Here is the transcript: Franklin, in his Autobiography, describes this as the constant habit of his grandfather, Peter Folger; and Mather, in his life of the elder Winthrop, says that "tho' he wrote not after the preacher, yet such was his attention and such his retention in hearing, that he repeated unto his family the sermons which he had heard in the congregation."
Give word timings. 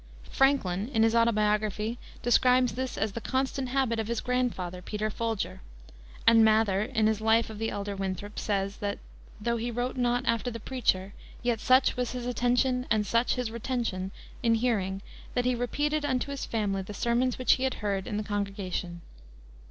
Franklin, 0.31 0.87
in 0.91 1.03
his 1.03 1.13
Autobiography, 1.13 1.99
describes 2.23 2.71
this 2.73 2.97
as 2.97 3.11
the 3.11 3.21
constant 3.21 3.69
habit 3.69 3.99
of 3.99 4.07
his 4.07 4.19
grandfather, 4.19 4.81
Peter 4.81 5.11
Folger; 5.11 5.61
and 6.25 6.43
Mather, 6.43 6.81
in 6.81 7.05
his 7.05 7.21
life 7.21 7.51
of 7.51 7.59
the 7.59 7.69
elder 7.69 7.95
Winthrop, 7.95 8.39
says 8.39 8.77
that 8.77 8.97
"tho' 9.39 9.57
he 9.57 9.69
wrote 9.69 9.97
not 9.97 10.25
after 10.25 10.49
the 10.49 10.59
preacher, 10.59 11.13
yet 11.43 11.59
such 11.59 11.97
was 11.97 12.13
his 12.13 12.25
attention 12.25 12.87
and 12.89 13.05
such 13.05 13.35
his 13.35 13.51
retention 13.51 14.09
in 14.41 14.55
hearing, 14.55 15.03
that 15.35 15.45
he 15.45 15.53
repeated 15.53 16.03
unto 16.03 16.31
his 16.31 16.45
family 16.45 16.81
the 16.81 16.95
sermons 16.95 17.37
which 17.37 17.51
he 17.51 17.63
had 17.63 17.75
heard 17.75 18.07
in 18.07 18.17
the 18.17 18.23
congregation." 18.23 19.01